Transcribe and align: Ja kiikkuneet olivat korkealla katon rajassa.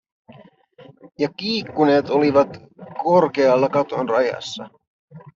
Ja 1.19 1.29
kiikkuneet 1.37 2.09
olivat 2.09 2.47
korkealla 3.03 3.69
katon 3.69 4.09
rajassa. 4.09 4.69